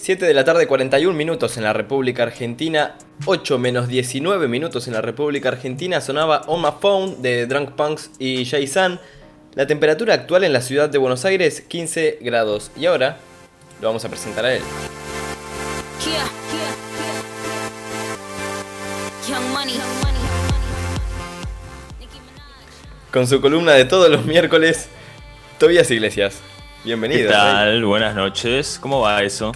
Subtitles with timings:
[0.00, 2.94] 7 de la tarde, 41 minutos en la República Argentina.
[3.26, 6.00] 8 menos 19 minutos en la República Argentina.
[6.00, 8.98] Sonaba On My Phone de Drunk Punks y Jay San.
[9.54, 12.70] La temperatura actual en la ciudad de Buenos Aires, 15 grados.
[12.78, 13.18] Y ahora
[13.82, 14.62] lo vamos a presentar a él.
[23.12, 24.88] Con su columna de todos los miércoles,
[25.58, 26.40] Tobias Iglesias.
[26.84, 27.28] Bienvenido.
[27.28, 27.84] ¿Qué tal?
[27.84, 28.78] Buenas noches.
[28.80, 29.52] ¿Cómo va eso?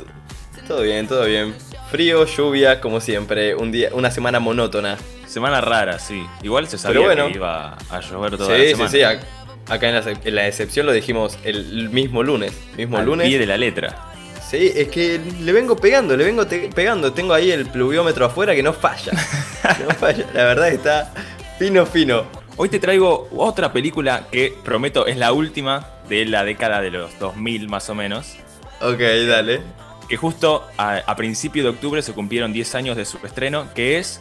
[0.67, 1.55] Todo bien, todo bien.
[1.91, 3.55] Frío, lluvia, como siempre.
[3.55, 4.97] Un día, una semana monótona.
[5.27, 6.25] Semana rara, sí.
[6.43, 8.89] Igual se sabía que iba a llover toda la semana.
[8.89, 9.31] Sí, sí, sí.
[9.69, 12.53] Acá en la, excepción lo dijimos el mismo lunes.
[12.77, 13.29] Mismo Al lunes.
[13.29, 14.11] pie de la letra.
[14.49, 17.13] Sí, es que le vengo pegando, le vengo pegando.
[17.13, 19.13] Tengo ahí el pluviómetro afuera que no falla.
[19.87, 20.27] no falla.
[20.33, 21.13] La verdad está
[21.59, 22.25] fino, fino.
[22.57, 27.19] Hoy te traigo otra película que prometo es la última de la década de los
[27.19, 28.37] 2000 más o menos.
[28.81, 29.84] Ok, dale
[30.15, 33.99] que justo a, a principio de octubre se cumplieron 10 años de su estreno, que
[33.99, 34.21] es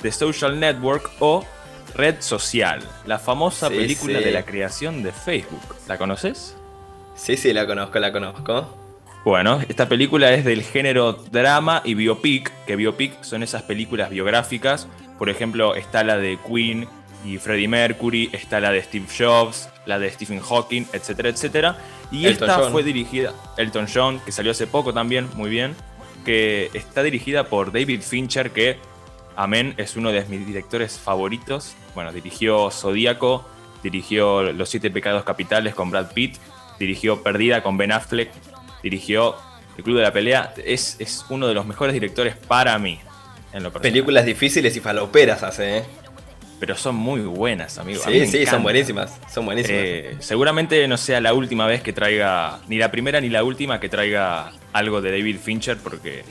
[0.00, 1.44] The Social Network o
[1.94, 5.60] Red Social, la famosa película de la creación de Facebook.
[5.86, 6.56] ¿La conoces?
[7.14, 8.74] Sí, sí, la conozco, la conozco.
[9.22, 14.88] Bueno, esta película es del género drama y biopic, que biopic son esas películas biográficas.
[15.18, 16.88] Por ejemplo, está la de Queen
[17.24, 21.78] y Freddie Mercury, está la de Steve Jobs, la de Stephen Hawking, etcétera, etcétera.
[22.10, 25.74] Y esta fue dirigida, Elton John, que salió hace poco también, muy bien,
[26.24, 28.78] que está dirigida por David Fincher, que,
[29.36, 31.74] amén, es uno de mis directores favoritos.
[31.94, 33.48] Bueno, dirigió Zodíaco,
[33.82, 36.36] dirigió Los Siete Pecados Capitales con Brad Pitt,
[36.78, 38.30] dirigió Perdida con Ben Affleck,
[38.82, 39.36] dirigió
[39.76, 40.54] El Club de la Pelea.
[40.64, 43.00] Es, es uno de los mejores directores para mí.
[43.52, 45.84] En lo Películas difíciles y faloperas hace, ¿eh?
[46.64, 48.00] Pero son muy buenas, amigo.
[48.02, 49.20] Sí, sí, son buenísimas.
[49.30, 49.82] Son buenísimas.
[49.84, 53.80] Eh, seguramente no sea la última vez que traiga, ni la primera ni la última
[53.80, 56.24] que traiga algo de David Fincher, porque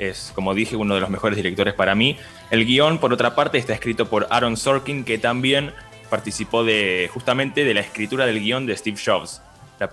[0.00, 2.16] es, como dije, uno de los mejores directores para mí.
[2.50, 5.70] El guion, por otra parte, está escrito por Aaron Sorkin, que también
[6.10, 9.40] participó de justamente de la escritura del guion de Steve Jobs.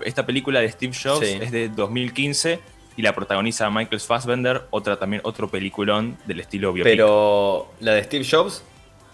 [0.05, 2.59] esta película de Steve Jobs es de 2015
[2.97, 6.91] y la protagoniza Michael Fassbender, otra también otro peliculón del estilo biopic.
[6.91, 8.63] Pero la de Steve Jobs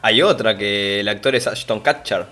[0.01, 2.25] hay otra que el actor es Ashton Kutcher.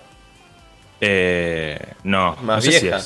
[1.01, 3.00] Eh, no, más vieja.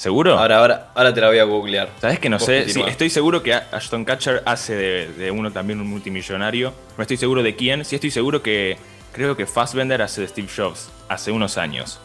[0.00, 0.38] ¿Seguro?
[0.38, 1.90] Ahora, ahora, ahora te la voy a googlear.
[2.00, 2.70] ¿Sabes que no sé?
[2.70, 6.72] Sí, estoy seguro que Ashton Kutcher hace de, uno también un multimillonario.
[6.96, 7.84] No estoy seguro de quién.
[7.84, 8.78] Sí estoy seguro que
[9.12, 12.00] creo que Fassbender hace de Steve Jobs hace unos años.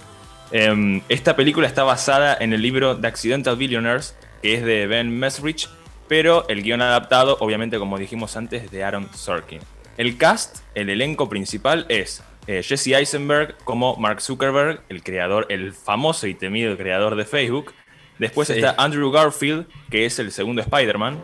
[0.51, 5.17] Em, esta película está basada en el libro The Accidental Billionaires, que es de Ben
[5.17, 5.69] Mesrich,
[6.09, 9.61] pero el guion adaptado, obviamente como dijimos antes, es de Aaron Sorkin.
[9.97, 15.73] El cast, el elenco principal es eh, Jesse Eisenberg como Mark Zuckerberg, el creador, el
[15.73, 17.73] famoso y temido creador de Facebook.
[18.19, 21.17] Después está Andrew Garfield, que es el segundo Spider-Man.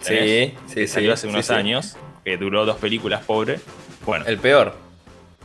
[0.00, 3.60] Sí, sí, Salió hace unos años, que duró dos películas, pobre.
[4.04, 4.24] Bueno.
[4.26, 4.74] El peor.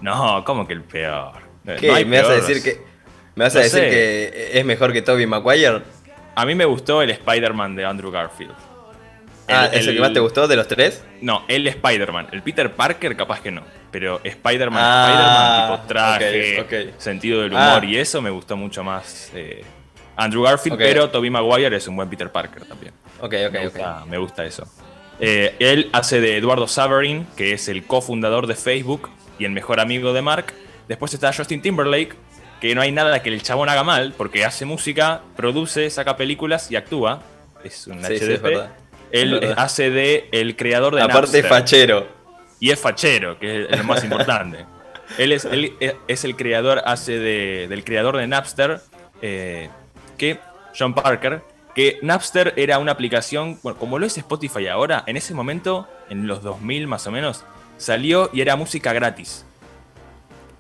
[0.02, 1.34] No, ¿cómo que el peor?
[1.80, 2.06] ¿Qué?
[2.06, 2.82] ¿Me vas a decir que
[3.36, 5.82] me vas a decir que es mejor que Tobey Maguire?
[6.36, 8.56] A mí me gustó el Spider-Man de Andrew Garfield.
[9.48, 11.04] Ah, ¿es el, que más te gustó de los tres?
[11.22, 12.30] No, el Spider-Man.
[12.32, 13.64] El Peter Parker capaz que no.
[13.92, 17.86] Pero Spider-Man, ah, Spider-Man tipo traje, sentido del humor ah.
[17.86, 19.32] y eso me gustó mucho más.
[19.36, 19.64] Eh,
[20.16, 22.94] Andrew Garfield, pero Tobey Maguire es un buen Peter Parker también.
[23.20, 24.68] Ok, ok, me gusta, Me gusta eso.
[25.20, 29.80] Eh, él hace de Eduardo Saverin, que es el cofundador de Facebook y el mejor
[29.80, 30.54] amigo de Mark.
[30.88, 32.16] Después está Justin Timberlake,
[32.60, 36.72] que no hay nada que el chabón haga mal, porque hace música, produce, saca películas
[36.72, 37.22] y actúa.
[37.64, 38.83] Es un HDP.
[39.14, 42.08] Él hace de el creador de Aparte es fachero.
[42.60, 44.66] Y es fachero, que es lo más importante.
[45.20, 45.48] él, es,
[46.08, 48.82] es el creador, hace de, del creador de Napster,
[49.22, 49.70] eh,
[50.18, 50.40] que
[50.78, 51.44] John Parker,
[51.76, 56.42] que Napster era una aplicación, como lo es Spotify ahora, en ese momento, en los
[56.42, 57.44] 2000 más o menos,
[57.78, 59.46] salió y era música gratis.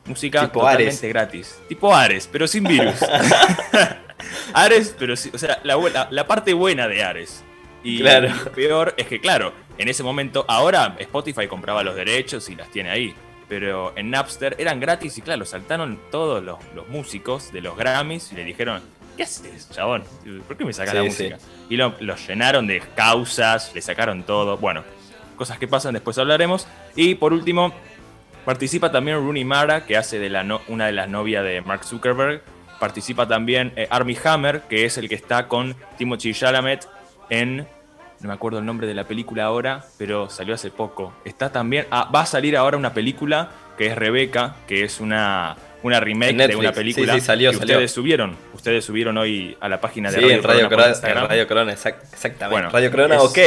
[0.05, 1.59] Música totalmente gratis.
[1.69, 2.95] Tipo Ares, pero sin virus.
[4.53, 7.43] Ares, pero sí, o sea, la, la parte buena de Ares.
[7.83, 12.55] Y lo peor es que, claro, en ese momento, ahora Spotify compraba los derechos y
[12.55, 13.13] las tiene ahí.
[13.49, 16.57] Pero en Napster eran gratis y, claro, saltaron todos los,
[16.89, 18.81] músicos de los Grammys y le dijeron:
[19.17, 20.03] ¿Qué haces, chabón?
[20.47, 21.37] ¿Por qué me sacas la música?
[21.69, 21.95] Y lo,
[22.27, 24.57] llenaron de causas, le sacaron todo.
[24.57, 24.83] Bueno,
[25.35, 26.67] cosas que pasan, después hablaremos.
[26.95, 27.73] Y por último,
[28.45, 32.41] participa también Rooney Mara, que hace de la una de las novias de Mark Zuckerberg.
[32.79, 36.87] Participa también eh, Armie Hammer, que es el que está con Timothy Chalamet
[37.29, 37.67] en.
[38.23, 41.13] No me acuerdo el nombre de la película ahora, pero salió hace poco.
[41.25, 41.85] Está también.
[41.91, 46.47] Ah, va a salir ahora una película que es Rebeca, que es una una remake
[46.47, 48.37] de una película sí, sí, salió, que ustedes subieron.
[48.53, 50.93] Ustedes subieron hoy a la página de sí, Radio en Radio Corona.
[50.93, 52.47] Corona, en Radio Corona, exactamente.
[52.47, 53.37] Bueno, Radio Corona, es- ok.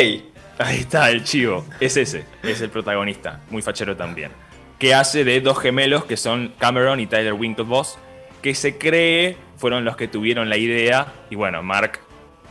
[0.58, 1.64] Ahí está, el chivo.
[1.81, 3.40] Es ese, es el protagonista.
[3.49, 4.31] Muy fachero también.
[4.78, 7.96] Que hace de dos gemelos que son Cameron y Tyler Winklevoss,
[8.43, 11.14] que se cree fueron los que tuvieron la idea.
[11.31, 12.00] Y bueno, Mark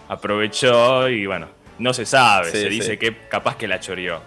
[0.08, 1.48] aprovechó y bueno,
[1.80, 2.52] no se sabe.
[2.52, 2.70] Sí, se sí.
[2.70, 4.22] dice que capaz que la choreó.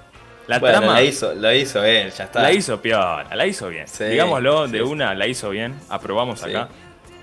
[0.46, 2.40] La bueno, trama la hizo, lo hizo él, ya está.
[2.40, 3.86] la hizo piola, la hizo bien.
[3.86, 5.74] Sí, Digámoslo de una, la hizo bien.
[5.90, 6.68] Aprobamos acá.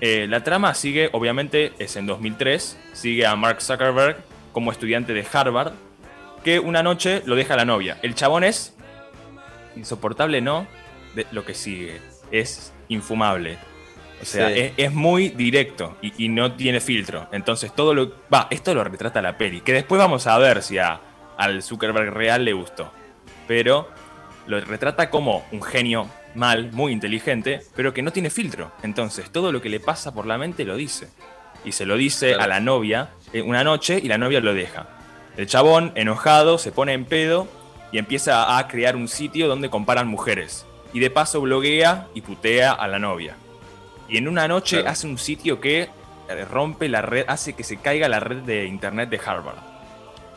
[0.00, 2.78] Eh, la trama sigue, obviamente, es en 2003.
[2.92, 4.18] Sigue a Mark Zuckerberg
[4.52, 5.72] como estudiante de Harvard.
[6.44, 7.98] Que una noche lo deja la novia.
[8.02, 8.76] El chabón es
[9.74, 10.68] insoportable, ¿no?
[11.16, 12.00] De lo que sigue.
[12.30, 13.58] Es infumable.
[14.20, 14.60] O sea, Sí.
[14.60, 17.28] es, es muy directo y, y no tiene filtro.
[17.32, 18.12] Entonces, todo lo.
[18.32, 19.60] Va, esto lo retrata la peli.
[19.60, 21.00] Que después vamos a ver si a,
[21.36, 22.90] al Zuckerberg real le gustó.
[23.46, 23.88] Pero
[24.46, 28.72] lo retrata como un genio mal, muy inteligente, pero que no tiene filtro.
[28.82, 31.08] Entonces, todo lo que le pasa por la mente lo dice.
[31.64, 32.42] Y se lo dice Claro.
[32.44, 34.86] a la novia eh, una noche y la novia lo deja.
[35.36, 37.48] El chabón, enojado, se pone en pedo
[37.92, 40.64] y empieza a crear un sitio donde comparan mujeres.
[40.92, 43.36] Y de paso bloguea y putea a la novia.
[44.08, 44.90] Y en una noche Claro.
[44.92, 45.88] hace un sitio que
[46.28, 49.56] eh, rompe la red, hace que se caiga la red de internet de Harvard.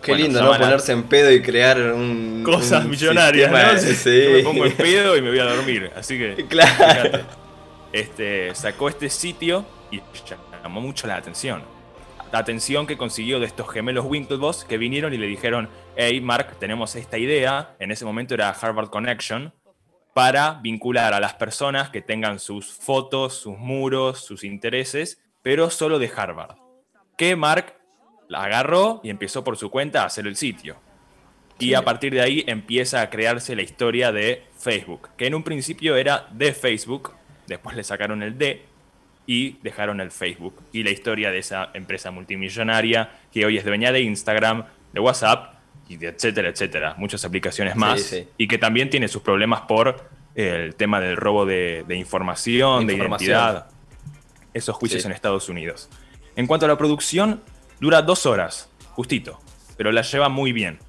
[0.01, 0.57] Qué Bueno, lindo, ¿no?
[0.57, 2.41] Ponerse en pedo y crear un.
[2.45, 3.79] Cosas un millonarias, sistema- ¿no?
[3.95, 4.23] Sí.
[4.23, 5.91] Yo me pongo en pedo y me voy a dormir.
[5.95, 6.45] Así que.
[6.49, 6.71] Claro.
[6.77, 7.25] fíjate.
[7.91, 10.01] Este, sacó este sitio y
[10.63, 11.63] llamó mucho la atención.
[12.31, 16.57] La atención que consiguió de estos gemelos Winklevoss que vinieron y le dijeron: Hey, Mark,
[16.59, 17.75] tenemos esta idea.
[17.79, 19.51] En ese momento era Harvard Connection.
[20.19, 25.97] Para vincular a las personas que tengan sus fotos, sus muros, sus intereses, pero solo
[25.97, 26.57] de Harvard.
[27.17, 27.75] Que Mark
[28.27, 30.75] la agarró y empezó por su cuenta a hacer el sitio.
[31.57, 35.43] Y a partir de ahí empieza a crearse la historia de Facebook, que en un
[35.43, 37.13] principio era de Facebook,
[37.47, 38.65] después le sacaron el D
[39.25, 40.61] y dejaron el Facebook.
[40.73, 45.58] Y la historia de esa empresa multimillonaria que hoy es dueña de Instagram, de WhatsApp,
[45.89, 46.95] y de etcétera, etcétera.
[46.97, 48.01] Muchas aplicaciones más.
[48.01, 48.27] sí.
[48.37, 52.93] Y que también tiene sus problemas por el tema del robo de, de información, de
[52.93, 53.67] identidad.
[54.53, 55.07] Esos juicios Sí.
[55.07, 55.89] en Estados Unidos.
[56.35, 57.41] En cuanto a la producción,
[57.81, 59.39] dura dos horas, justito,
[59.77, 60.79] pero la lleva muy bien.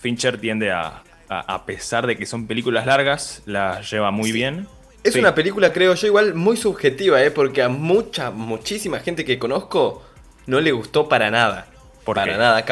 [0.00, 4.68] Fincher tiende a, a, a pesar de que son películas largas, la lleva muy bien.
[5.02, 5.20] Es Sí.
[5.20, 7.30] una película, creo yo, igual muy subjetiva, ¿eh?
[7.30, 10.02] Porque a mucha, muchísima gente que conozco
[10.46, 11.66] no le gustó para nada.
[12.04, 12.38] ¿Por para qué?
[12.38, 12.64] nada.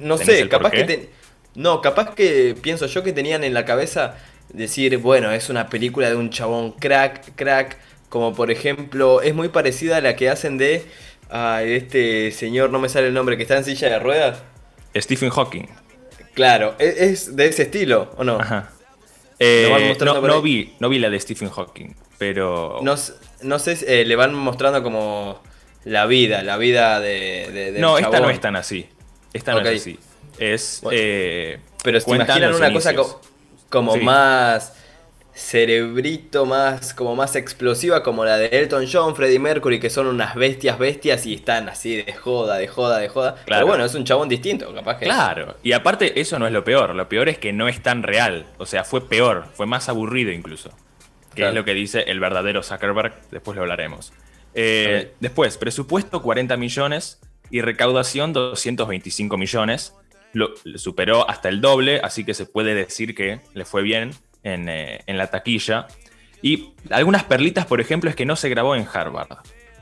[0.00, 0.84] No ¿Tenés sé, capaz que...
[0.84, 1.08] te-
[1.54, 4.16] No, capaz que pienso yo que tenían en la cabeza
[4.52, 7.76] decir, bueno, es una película de un chabón crack, crack.
[8.08, 10.84] Como por ejemplo, es muy parecida a la que hacen de
[11.64, 14.42] este señor, no me sale el nombre, que está en silla de ruedas.
[14.96, 15.66] Stephen Hawking.
[16.34, 18.40] Claro, e- es de ese estilo, ¿o no?
[18.40, 18.70] Ajá.
[19.38, 22.94] Eh, no, vi, no vi la de Stephen Hawking, pero No,
[23.42, 25.40] no sé, eh, le van mostrando como
[25.84, 28.30] la vida, la vida de, de- del no, esta no chabón.
[28.32, 28.88] es tan así.
[29.32, 29.98] Esta no es así.
[30.38, 30.80] Es.
[30.82, 30.98] Bueno.
[31.00, 33.20] eh, Pero se imaginan una cosa co-
[33.68, 34.00] como Sí.
[34.00, 34.74] más
[35.32, 40.34] cerebrito, más como más explosiva como la de Elton John, Freddie Mercury, que son unas
[40.34, 43.34] bestias bestias y están así de joda, de joda, de joda.
[43.44, 43.44] Claro.
[43.46, 45.04] Pero bueno, es un chabón distinto, capaz que.
[45.06, 48.02] Claro, y aparte eso no es lo peor, lo peor es que no es tan
[48.02, 50.70] real, o sea, fue peor, fue más aburrido incluso,
[51.30, 51.50] que Claro.
[51.50, 54.12] es lo que dice el verdadero Zuckerberg, después lo hablaremos.
[54.54, 55.12] Eh.
[55.20, 59.94] Después, presupuesto 40 millones y recaudación 225 millones,
[60.32, 64.12] lo, lo superó hasta el doble, así que se puede decir que le fue bien
[64.42, 65.88] en, eh, en la taquilla.
[66.42, 69.28] Y algunas perlitas, por ejemplo, es que no se grabó en Harvard.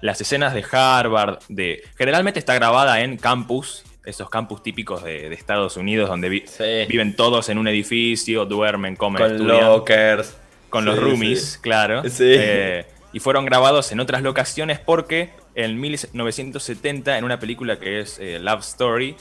[0.00, 5.34] Las escenas de Harvard, de generalmente está grabada en campus, esos campus típicos de, de
[5.34, 6.86] Estados Unidos donde vi- Sí.
[6.88, 10.36] viven todos en un edificio, duermen, comen, Con estudian, lockers.
[10.70, 11.58] con los roomies, sí.
[11.60, 12.02] claro.
[12.08, 12.24] Sí.
[12.26, 18.20] Eh, y fueron grabados en otras locaciones porque en 1970, en una película que es
[18.20, 19.16] eh, Love Story,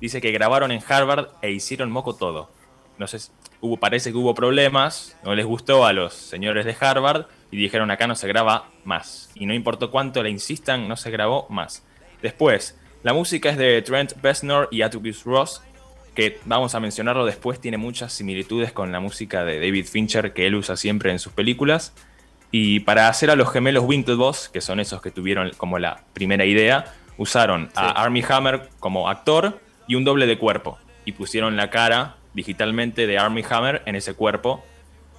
[0.00, 2.50] dice que grabaron en Harvard e hicieron moco todo.
[2.96, 3.18] No sé,
[3.60, 7.90] hubo, parece que hubo problemas, no les gustó a los señores de Harvard y dijeron
[7.90, 9.28] acá no se graba más.
[9.34, 11.84] Y no importó cuánto le insistan, no se grabó más.
[12.22, 15.60] Después, la música es de Trent Reznor y Atticus Ross,
[16.14, 20.46] que vamos a mencionarlo después, tiene muchas similitudes con la música de David Fincher que
[20.46, 21.92] él usa siempre en sus películas.
[22.52, 26.44] Y para hacer a los gemelos Winklevoss, que son esos que tuvieron como la primera
[26.44, 26.84] idea,
[27.16, 27.90] usaron a.
[28.02, 30.78] Armie Hammer como actor y un doble de cuerpo.
[31.04, 34.62] Y pusieron la cara digitalmente de Armie Hammer en ese cuerpo.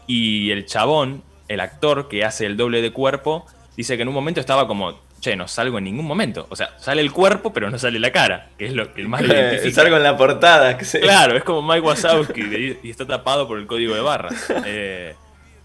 [0.07, 4.13] Y el chabón, el actor que hace el doble de cuerpo, dice que en un
[4.13, 6.45] momento estaba como, che, no salgo en ningún momento.
[6.49, 9.21] O sea, sale el cuerpo, pero no sale la cara, que es lo que más
[9.21, 9.81] le identifica.
[9.81, 10.77] Salgo en la portada.
[10.77, 14.51] que se- Claro, es como Mike Wazowski y está tapado por el código de barras.
[14.65, 15.15] Eh,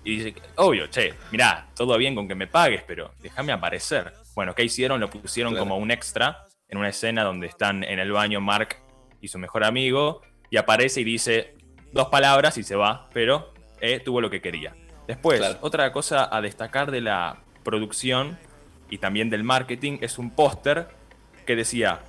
[0.04, 4.12] Y dice, obvio, che, mirá, todo bien con que me pagues, pero déjame aparecer.
[4.34, 5.00] Bueno, ¿qué hicieron?
[5.00, 8.76] Lo pusieron como un extra en una escena donde están en el baño Mark
[9.20, 11.54] y su mejor amigo, y aparece y dice
[11.92, 14.74] dos palabras y se va, pero eh, tuvo lo que quería.
[15.06, 18.38] Después, otra cosa a destacar de la producción
[18.90, 20.88] y también del marketing es un póster
[21.46, 22.00] que decía,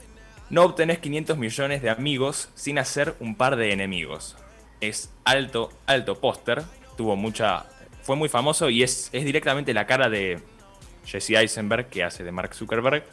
[0.49, 4.35] no obtenés 500 millones de amigos sin hacer un par de enemigos.
[4.81, 6.63] Es alto, alto póster,
[6.97, 7.65] tuvo mucha...
[8.09, 10.39] Fue muy famoso y es, es directamente la cara de
[11.05, 13.03] Jesse Eisenberg, que hace de Mark Zuckerberg,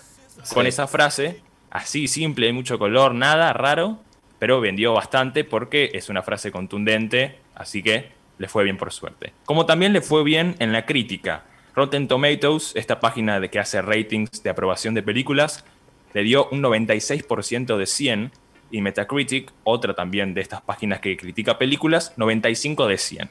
[0.55, 3.99] con esa frase, así simple, mucho color, nada raro,
[4.39, 9.35] pero vendió bastante porque es una frase contundente, así que le fue bien por suerte.
[9.45, 11.45] Como también le fue bien en la crítica.
[11.75, 15.67] Rotten Tomatoes, esta página de que hace ratings de aprobación de películas,
[16.15, 18.33] le dio un 96% de 100
[18.71, 23.31] y Metacritic, otra también de estas páginas que critica películas, 95 de 100.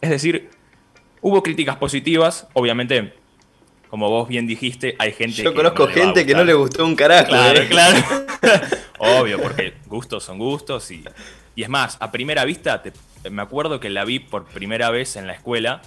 [0.00, 0.50] Es decir,
[1.24, 3.14] hubo críticas positivas, obviamente,
[3.88, 7.28] como vos bien dijiste, hay gente Yo conozco gente que no le gustó un carajo.
[7.28, 7.66] Claro, ¿eh?
[7.68, 7.96] claro.
[8.98, 11.02] Obvio, porque gustos son gustos y,
[11.54, 12.82] y es más, a primera vista,
[13.30, 15.80] me acuerdo que la vi por primera vez en la escuela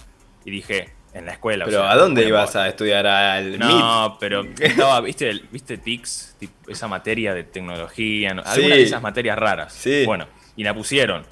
[0.44, 1.66] y dije, en la escuela.
[1.66, 6.36] Pero ¿a dónde ibas a estudiar al No, pero estaba, ¿viste, viste TICS?
[6.66, 9.72] Esa materia de tecnología, alguna de esas materias raras.
[9.72, 10.04] Sí.
[10.04, 10.26] Bueno,
[10.56, 11.24] y la pusieron.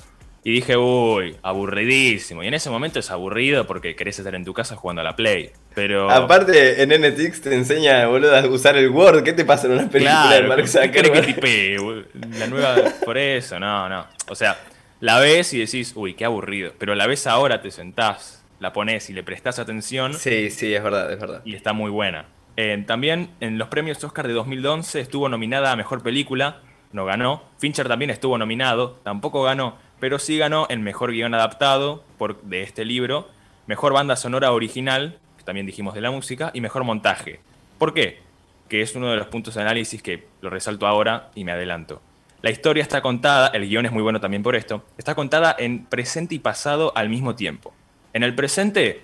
[0.47, 2.41] Y dije, uy, aburridísimo.
[2.45, 5.17] Y en ese momento es aburrido porque querés estar en tu casa jugando a la
[5.17, 5.51] Play.
[5.75, 6.09] Pero.
[6.09, 9.25] Aparte, en NTX te enseña, boludo, a usar el Word.
[9.25, 11.41] ¿Qué te pasa en una película de Mark Zuckerberg?
[11.41, 12.77] que La nueva.
[13.05, 14.07] Por eso, no, no.
[14.29, 14.57] O sea,
[15.01, 16.75] la ves y decís, uy, qué aburrido.
[16.79, 20.15] Pero la ves ahora, te sentás, la pones y le prestás atención.
[20.15, 21.43] Sí, sí, es verdad, es verdad.
[21.45, 22.27] Y está muy buena.
[22.57, 26.61] Eh, también en los premios Oscar de 2011 estuvo nominada a mejor película,
[26.93, 27.43] no ganó.
[27.59, 32.63] Fincher también estuvo nominado, tampoco ganó, pero sí ganó en mejor guion adaptado por, de
[32.63, 33.29] este libro,
[33.67, 37.41] mejor banda sonora original, que también dijimos de la música, y mejor montaje.
[37.79, 38.21] ¿Por qué?
[38.69, 42.01] Que es uno de los puntos de análisis que lo resalto ahora y me adelanto.
[42.43, 45.87] La historia está contada, el guion es muy bueno también por esto, está contada en
[45.87, 47.73] presente y pasado al mismo tiempo.
[48.13, 49.03] En el presente,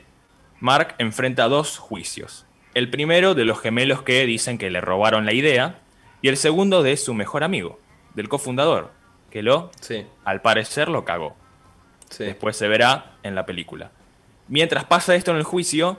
[0.60, 2.46] Mark enfrenta dos juicios.
[2.74, 5.80] El primero de los gemelos que dicen que le robaron la idea
[6.22, 7.80] y el segundo de su mejor amigo,
[8.14, 8.92] del cofundador,
[9.32, 9.70] que lo,
[10.24, 11.34] al parecer, lo cagó.
[12.18, 13.90] Después se verá en la película.
[14.46, 15.98] Mientras pasa esto en el juicio,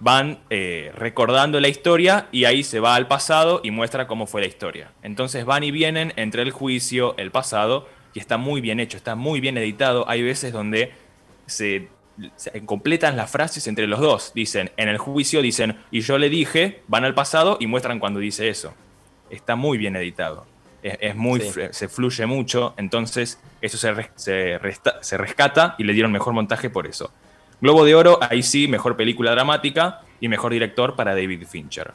[0.00, 4.40] van eh, recordando la historia y ahí se va al pasado y muestra cómo fue
[4.40, 4.92] la historia.
[5.02, 9.14] Entonces van y vienen entre el juicio, el pasado, y está muy bien hecho, está
[9.14, 10.08] muy bien editado.
[10.08, 10.94] Hay veces donde
[11.44, 11.90] se
[12.64, 14.32] completan las frases entre los dos.
[14.34, 18.18] Dicen, en el juicio dicen, y yo le dije, van al pasado y muestran cuando
[18.18, 18.72] dice eso.
[19.28, 20.46] Está muy bien editado.
[20.86, 26.70] Es, muy, se fluye mucho, entonces eso se, se, rescata y le dieron mejor montaje
[26.70, 27.10] por eso.
[27.60, 31.92] Globo de Oro, ahí sí, mejor película dramática y mejor director para David Fincher.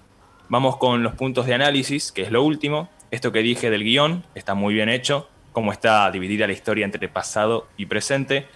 [0.50, 2.90] Vamos con los puntos de análisis, que es lo último.
[3.12, 7.08] Esto que dije del guion está muy bien hecho, cómo está dividida la historia entre
[7.08, 8.48] pasado y presente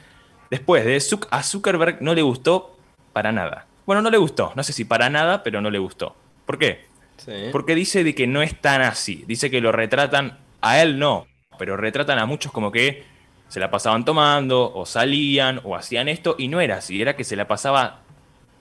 [0.50, 1.02] Después de
[1.32, 2.78] a Zuckerberg no le gustó
[3.14, 3.66] para nada.
[3.86, 6.16] Bueno, no le gustó, no sé si para nada, pero no le gustó.
[6.46, 6.86] ¿Por qué?
[7.52, 9.24] Porque dice de que no es tan así.
[9.28, 13.04] Dice que lo retratan, a él no, pero retratan a muchos como que
[13.48, 17.02] se la pasaban tomando, o salían, o hacían esto, y no era así.
[17.02, 18.02] Era que se la pasaba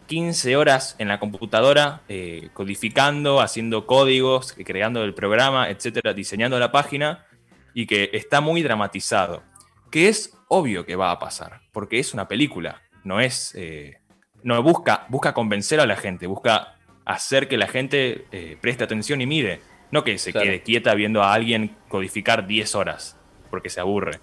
[0.06, 6.73] 15 horas en la computadora eh, codificando, haciendo códigos, creando el programa, etcétera, diseñando la
[6.73, 7.26] página,
[7.73, 9.42] y que está muy dramatizado.
[9.90, 13.54] Que es obvio que va a pasar, porque es una película, no es...
[13.54, 13.99] Eh,
[14.44, 16.74] no busca, busca convencer a la gente, busca
[17.04, 21.23] hacer que la gente eh, preste atención y mire, no que se quede quieta viendo
[21.23, 23.16] a alguien codificar 10 horas,
[23.50, 24.18] porque se aburre.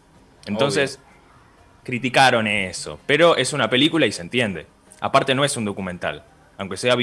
[0.45, 0.99] Entonces,
[1.83, 4.65] criticaron eso, pero es una película y se entiende.
[4.99, 6.23] Aparte no es un documental,
[6.57, 6.95] aunque sea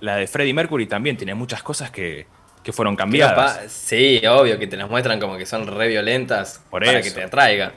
[0.00, 2.26] la de Freddie Mercury también tiene muchas cosas que,
[2.72, 3.70] fueron cambiadas.
[3.70, 7.22] Sí, obvio que te las muestran como que son re violentas Por para que te
[7.22, 7.72] atraiga.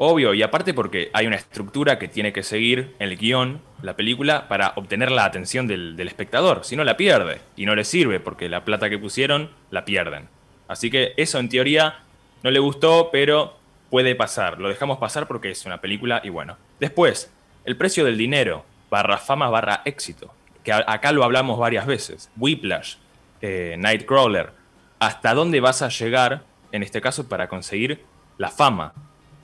[0.00, 4.46] Obvio, y aparte porque hay una estructura que tiene que seguir el guion, la película,
[4.46, 6.64] para obtener la atención del, espectador.
[6.64, 7.40] Si no, la pierde.
[7.56, 10.28] Y no le sirve porque la plata que pusieron la pierden.
[10.68, 11.98] Así que eso en teoría
[12.44, 13.56] no le gustó, pero
[13.90, 14.60] puede pasar.
[14.60, 16.56] Lo dejamos pasar porque es una película y bueno.
[16.78, 17.32] Después,
[17.64, 20.32] el precio del dinero, barra fama, barra éxito.
[20.62, 22.30] Que acá lo hablamos varias veces.
[22.36, 22.94] Whiplash,
[23.40, 24.52] eh, Nightcrawler.
[25.00, 28.04] ¿Hasta dónde vas a llegar, en este caso, para conseguir
[28.36, 28.92] la fama?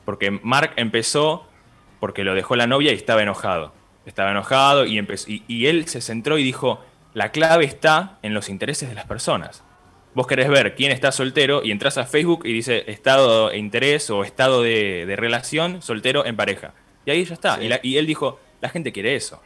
[0.04, 1.46] Porque Mark empezó
[2.04, 3.72] porque lo dejó la novia y estaba enojado.
[4.04, 6.84] Estaba enojado y, empezó, y, él se centró y dijo,
[7.14, 9.64] la clave está en los intereses de las personas.
[10.14, 14.10] Vos querés ver quién está soltero y entras a Facebook y dice estado de interés
[14.10, 16.74] o estado de, relación soltero en pareja.
[17.06, 17.58] Y ahí ya está.
[17.82, 19.40] Y, él dijo, la gente quiere eso.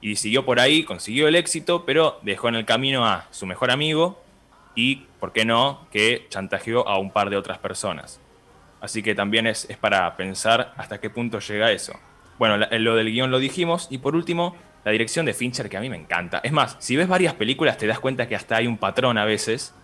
[0.00, 3.70] Y siguió por ahí, consiguió el éxito, pero dejó en el camino a su mejor
[3.70, 4.20] amigo
[4.74, 8.20] y, ¿por qué no?, que chantajeó a un par de otras personas.
[8.84, 11.98] Así que también es, para pensar hasta qué punto llega eso.
[12.38, 13.88] Bueno, lo del guion lo dijimos.
[13.90, 16.42] Y por último, la dirección de Fincher, que a mí me encanta.
[16.44, 19.24] Es más, si ves varias películas te das cuenta que hasta hay un patrón a
[19.24, 19.74] veces.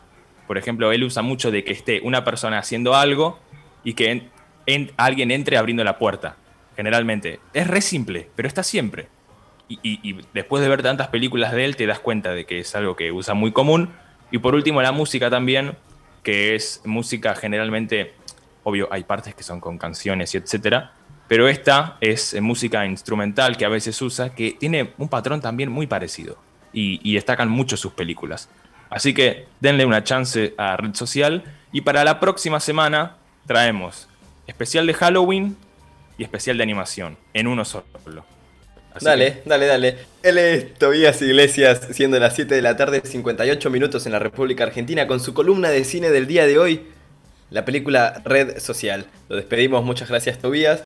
[0.47, 3.40] Por ejemplo, él usa mucho de que esté una persona haciendo algo
[3.85, 4.28] y que
[4.99, 6.37] alguien entre abriendo la puerta.
[6.76, 7.40] Generalmente.
[7.54, 9.09] Es re simple, pero está siempre.
[9.66, 12.97] y, después de ver tantas películas de él te das cuenta de que es algo
[12.97, 13.95] que usa muy común.
[14.30, 15.78] Y por último, la música también,
[16.23, 18.19] que es música generalmente
[18.62, 20.92] Obvio, hay partes que son con canciones y etcétera,
[21.30, 25.70] pero esta es eh, música instrumental que a veces usa, que tiene un patrón también
[25.70, 26.36] muy parecido
[26.72, 28.48] y, destacan mucho sus películas.
[28.90, 34.08] Así que denle una chance a Red Social y para la próxima semana traemos
[34.48, 35.56] especial de Halloween
[36.18, 37.84] y especial de animación en uno solo.
[39.00, 39.98] dale, dale, dale.
[40.24, 44.64] Él es Tobías Iglesias, siendo las 7 de la tarde, 58 minutos en la República
[44.64, 46.86] Argentina, con su columna de cine del día de hoy
[47.50, 49.07] la película Red Social.
[49.28, 50.78] Lo despedimos, muchas gracias Tobías.